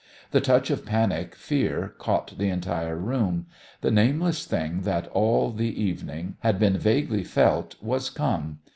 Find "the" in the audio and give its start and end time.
0.31-0.41, 2.39-2.49, 3.81-3.91, 5.51-5.79